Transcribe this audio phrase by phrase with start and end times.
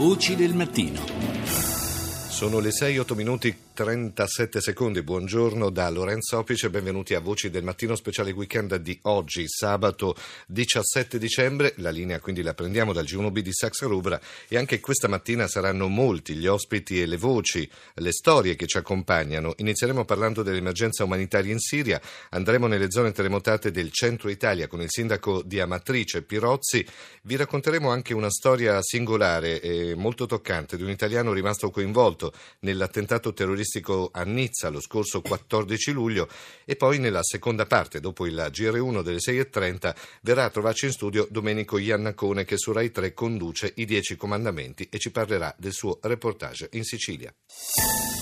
[0.00, 0.98] Voci del mattino.
[1.44, 5.00] Sono le 6-8 minuti 37 secondi.
[5.00, 10.14] Buongiorno da Lorenzo Opice, benvenuti a Voci del Mattino Speciale Weekend di oggi, sabato
[10.48, 11.72] 17 dicembre.
[11.76, 15.88] La linea quindi la prendiamo dal G1B di Saxa Rubra e anche questa mattina saranno
[15.88, 19.54] molti gli ospiti e le voci, le storie che ci accompagnano.
[19.56, 24.90] Inizieremo parlando dell'emergenza umanitaria in Siria, andremo nelle zone terremotate del centro Italia con il
[24.90, 26.86] sindaco di Amatrice Pirozzi.
[27.22, 33.32] Vi racconteremo anche una storia singolare e molto toccante di un italiano rimasto coinvolto nell'attentato
[33.32, 36.28] terroristico turistico a Nizza lo scorso 14 luglio
[36.64, 41.28] e poi nella seconda parte, dopo il GR1 delle 6.30, verrà a trovarci in studio
[41.30, 45.98] Domenico Iannacone che su Rai 3 conduce i Dieci Comandamenti e ci parlerà del suo
[46.02, 47.32] reportage in Sicilia.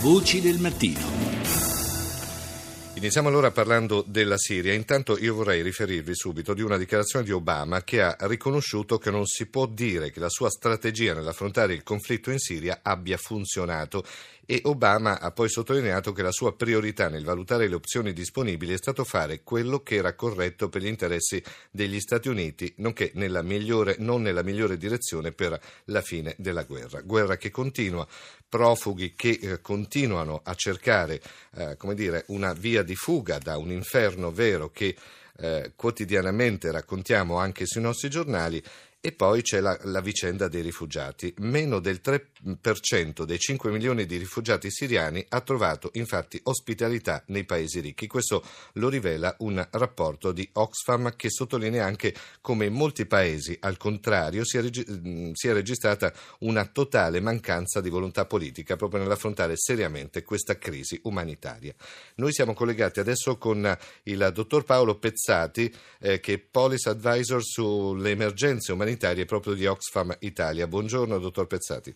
[0.00, 1.71] Voci del mattino.
[3.02, 4.72] Iniziamo allora parlando della Siria.
[4.72, 9.26] Intanto io vorrei riferirvi subito di una dichiarazione di Obama che ha riconosciuto che non
[9.26, 14.04] si può dire che la sua strategia nell'affrontare il conflitto in Siria abbia funzionato
[14.44, 18.76] e Obama ha poi sottolineato che la sua priorità nel valutare le opzioni disponibili è
[18.76, 23.96] stato fare quello che era corretto per gli interessi degli Stati Uniti, nonché nella migliore,
[23.98, 27.00] non nella migliore direzione per la fine della guerra.
[27.02, 28.06] Guerra che continua,
[28.48, 31.22] profughi che eh, continuano a cercare
[31.56, 34.94] eh, come dire, una via di fuga da un inferno vero che
[35.38, 38.62] eh, quotidianamente raccontiamo anche sui nostri giornali
[39.04, 41.34] e poi c'è la, la, vicenda dei rifugiati.
[41.38, 47.80] Meno del 3% dei 5 milioni di rifugiati siriani ha trovato infatti ospitalità nei paesi
[47.80, 48.06] ricchi.
[48.06, 53.76] Questo lo rivela un rapporto di Oxfam che sottolinea anche come in molti paesi, al
[53.76, 60.22] contrario, si è, reg- si registrata una totale mancanza di volontà politica proprio nell'affrontare seriamente
[60.22, 61.74] questa crisi umanitaria.
[62.16, 68.10] Noi siamo collegati adesso con il dottor Paolo Pezzati, eh, che è Policy Advisor sulle
[68.10, 70.66] emergenze umanitarie umanitarie proprio di Oxfam Italia.
[70.66, 71.94] Buongiorno, dottor Pezzati.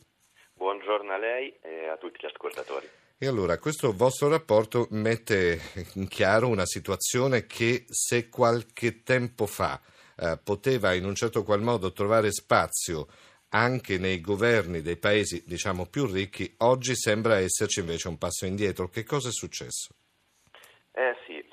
[0.54, 2.88] Buongiorno a lei e a tutti gli ascoltatori.
[3.18, 5.60] E allora, questo vostro rapporto mette
[5.94, 9.80] in chiaro una situazione che se qualche tempo fa
[10.16, 13.06] eh, poteva in un certo qual modo trovare spazio
[13.50, 18.88] anche nei governi dei paesi diciamo più ricchi, oggi sembra esserci invece un passo indietro.
[18.88, 19.94] Che cosa è successo?
[20.92, 21.44] Eh sì,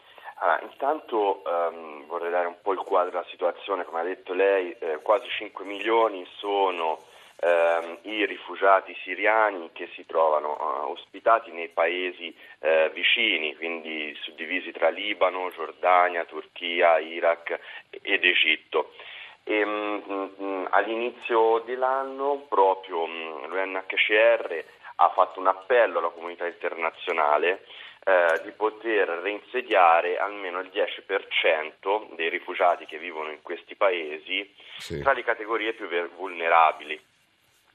[0.44, 4.76] allora, intanto um, vorrei dare un po' il quadro della situazione, come ha detto lei,
[4.78, 7.00] eh, quasi 5 milioni sono
[7.38, 14.74] ehm, i rifugiati siriani che si trovano uh, ospitati nei paesi eh, vicini, quindi suddivisi
[14.74, 17.58] tra Libano, Giordania, Turchia, Iraq
[18.02, 18.92] ed Egitto.
[19.46, 24.66] E, mh, mh, all'inizio dell'anno proprio mh, l'UNHCR
[24.96, 27.66] ha fatto un appello alla comunità internazionale
[28.06, 35.02] eh, di poter reinsediare almeno il 10% dei rifugiati che vivono in questi paesi sì.
[35.02, 37.02] tra le categorie più vulnerabili.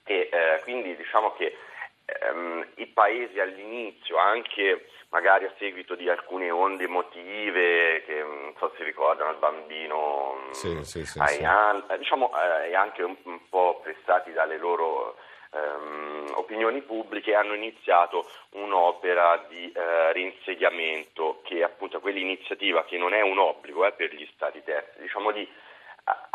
[0.05, 1.56] E, eh, quindi diciamo che
[2.05, 8.72] ehm, i paesi all'inizio, anche magari a seguito di alcune onde emotive che non so
[8.77, 14.33] se ricordano il bambino sì, sì, sì, Ayan, diciamo eh, anche un, un po' prestati
[14.33, 15.16] dalle loro
[15.53, 23.14] ehm, opinioni pubbliche hanno iniziato un'opera di eh, reinsediamento che è appunto quell'iniziativa che non
[23.14, 25.48] è un obbligo eh, per gli stati terzi, diciamo di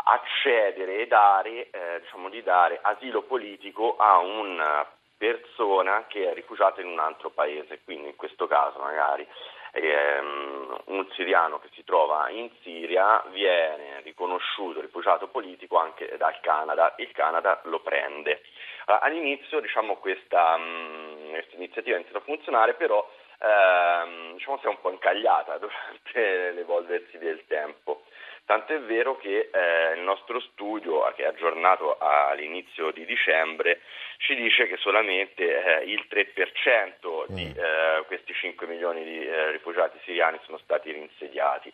[0.04, 4.86] accedere e dare, eh, diciamo di dare asilo politico a una
[5.16, 9.26] persona che è rifugiata in un altro paese, quindi in questo caso magari
[9.74, 16.94] ehm, un siriano che si trova in Siria viene riconosciuto rifugiato politico anche dal Canada,
[16.98, 18.42] il Canada lo prende.
[18.86, 23.08] Uh, all'inizio diciamo, questa, um, questa, iniziativa ha iniziato a funzionare, però
[23.40, 28.03] ehm, diciamo, si è un po' incagliata durante l'evolversi del tempo.
[28.46, 33.80] Tanto è vero che eh, il nostro studio, che è aggiornato all'inizio di dicembre,
[34.18, 37.58] ci dice che solamente eh, il 3% di mm.
[37.58, 41.72] eh, questi 5 milioni di eh, rifugiati siriani sono stati rinsediati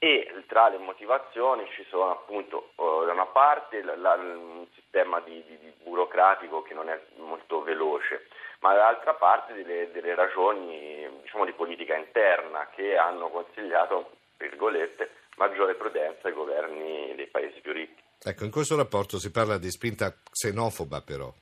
[0.00, 5.18] e tra le motivazioni ci sono appunto uh, da una parte la, la, un sistema
[5.20, 8.28] di, di, di burocratico che non è molto veloce,
[8.60, 15.74] ma dall'altra parte delle, delle ragioni diciamo, di politica interna che hanno consigliato, virgolette, maggiore
[15.74, 18.02] prudenza ai governi dei paesi più ricchi.
[18.22, 21.32] Ecco, in questo rapporto si parla di spinta xenofoba però.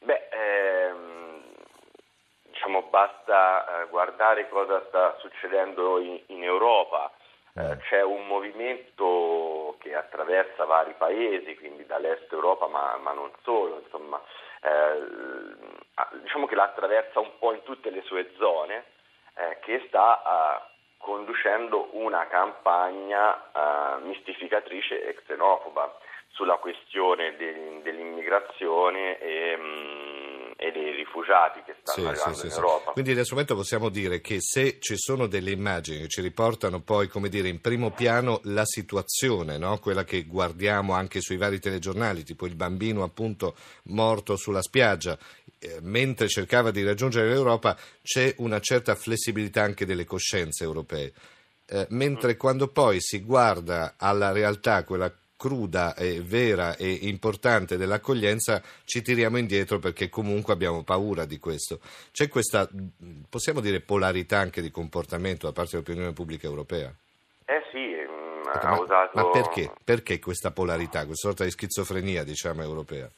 [0.00, 0.28] Beh,
[2.90, 7.10] basta eh, guardare cosa sta succedendo in, in Europa.
[7.54, 13.80] Eh, c'è un movimento che attraversa vari paesi, quindi dall'est Europa, ma, ma non solo,
[13.82, 14.22] insomma,
[14.62, 18.84] eh, diciamo che la attraversa un po' in tutte le sue zone,
[19.34, 20.69] eh, che sta eh,
[21.00, 25.98] conducendo una campagna uh, mistificatrice e xenofoba
[26.28, 30.09] sulla questione de- dell'immigrazione e, um,
[30.60, 32.90] e, dei rifugiati che stanno sì, arrivando sì, in sì, Europa.
[32.92, 36.80] Quindi in questo momento possiamo dire che se ci sono delle immagini che ci riportano
[36.82, 39.78] poi, come dire, in primo piano la situazione, no?
[39.78, 45.18] quella che guardiamo anche sui vari telegiornali, tipo il bambino appunto morto sulla spiaggia,
[45.58, 51.12] eh, mentre cercava di raggiungere l'Europa, c'è una certa flessibilità anche delle coscienze europee.
[51.72, 55.10] Eh, mentre quando poi si guarda alla realtà, quella
[55.40, 61.80] cruda e vera e importante dell'accoglienza, ci tiriamo indietro perché comunque abbiamo paura di questo.
[62.12, 62.68] C'è questa,
[63.26, 66.92] possiamo dire, polarità anche di comportamento da parte dell'opinione pubblica europea?
[67.46, 69.10] Eh sì, mm, ecco, ma, usato...
[69.14, 69.72] ma perché?
[69.82, 73.08] Perché questa polarità, questa sorta di schizofrenia, diciamo, europea?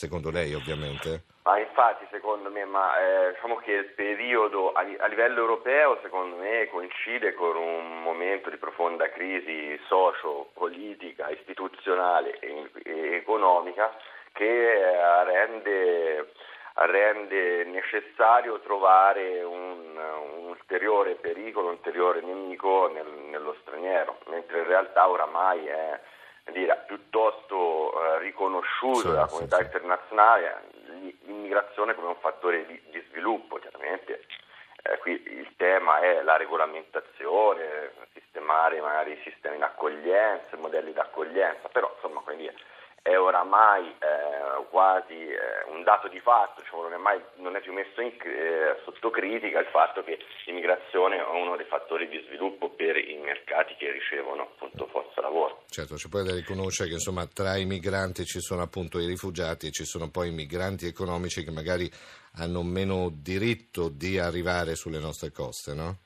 [0.00, 1.24] Secondo lei, ovviamente?
[1.42, 6.36] Ah, infatti, secondo me, ma eh, diciamo che il periodo a, a, livello europeo, secondo
[6.36, 13.94] me, coincide con un momento di profonda crisi socio-politica, istituzionale e, e economica
[14.32, 16.32] che eh, rende,
[16.76, 24.66] rende, necessario trovare un, un, ulteriore pericolo, un ulteriore nemico nel, nello straniero, mentre in
[24.66, 26.00] realtà oramai è
[26.52, 30.68] dire, piuttosto eh, riconosciuto sì, dalla comunità sì, internazionale
[31.22, 34.24] l'immigrazione come un fattore di, di sviluppo, chiaramente.
[34.82, 40.92] Eh, qui il tema è la regolamentazione, sistemare magari i sistemi di accoglienza, i modelli
[40.92, 42.50] di accoglienza, però insomma quindi
[43.02, 47.60] è oramai eh, quasi eh, un dato di fatto, cioè non, è mai, non, è
[47.60, 52.22] più messo in, eh, sotto critica il fatto che l'immigrazione è uno dei fattori di
[52.26, 55.64] sviluppo per i mercati che ricevono appunto forza lavoro.
[55.68, 59.68] Certo, c'è poi da riconoscere che insomma, tra i migranti ci sono appunto i rifugiati
[59.68, 61.90] e ci sono poi i migranti economici che magari
[62.36, 65.96] hanno meno diritto di arrivare sulle nostre coste, no?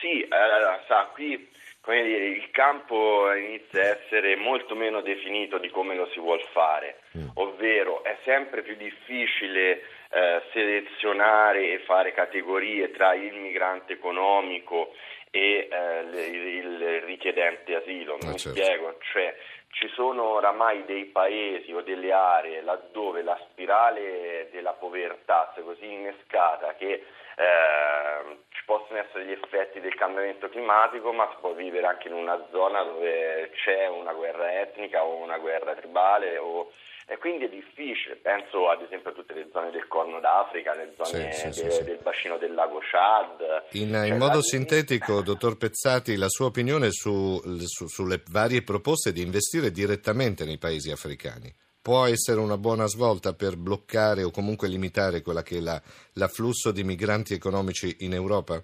[0.00, 1.48] Sì, allora, sa, qui
[1.94, 7.00] dire, il campo inizia a essere molto meno definito di come lo si vuole fare,
[7.16, 7.28] mm.
[7.34, 14.94] ovvero è sempre più difficile eh, selezionare e fare categorie tra il migrante economico
[15.30, 18.18] e eh, il, il, richiedente asilo.
[18.20, 18.62] Mi ah, certo.
[18.62, 19.34] spiego, cioè
[19.70, 25.84] ci sono oramai dei paesi o delle aree laddove la spirale della povertà è così
[25.84, 27.04] innescata che
[27.38, 32.14] eh, ci possono essere gli effetti del cambiamento climatico, ma si può vivere anche in
[32.14, 36.72] una zona dove c'è una guerra etnica o una guerra tribale o,
[37.06, 40.94] e quindi è difficile, penso ad esempio a tutte le zone del Corno d'Africa, le
[41.00, 43.66] zone sì, sì, de, sì, del bacino del lago Chad.
[43.72, 49.12] In, cioè, in modo sintetico, dottor Pezzati, la sua opinione su, su, sulle varie proposte
[49.12, 51.54] di investire direttamente nei paesi africani?
[51.88, 55.80] Può essere una buona svolta per bloccare o comunque limitare quella che è la,
[56.20, 58.62] l'afflusso di migranti economici in Europa?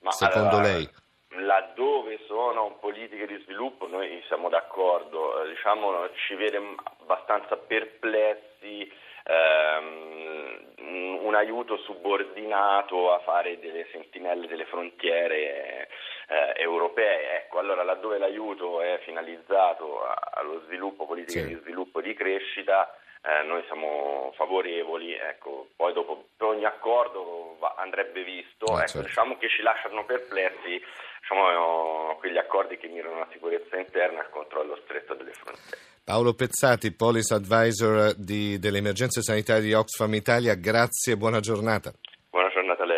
[0.00, 0.90] Ma Secondo allora, lei?
[1.28, 6.58] Laddove sono politiche di sviluppo noi siamo d'accordo, eh, diciamo, ci vede
[7.02, 8.90] abbastanza perplessi
[9.22, 15.83] ehm, un aiuto subordinato a fare delle sentinelle delle frontiere
[16.28, 17.36] eh, europee.
[17.36, 21.48] Ecco, allora laddove l'aiuto è finalizzato a, allo sviluppo, politiche sì.
[21.48, 22.94] di sviluppo e di crescita,
[23.26, 29.06] eh, noi siamo favorevoli, ecco, poi dopo ogni accordo va, andrebbe visto, ah, ecco, certo.
[29.06, 30.82] diciamo che ci lasciano perplessi
[31.20, 35.78] diciamo, quegli accordi che mirano alla sicurezza interna e al controllo stretto delle frontiere.
[36.04, 41.92] Paolo Pezzati, Policy Advisor di, delle emergenze sanitarie di Oxfam Italia, grazie e buona giornata.
[42.28, 42.93] Buona giornata a lei.